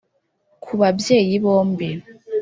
[0.63, 1.89] kubabyeyi bombi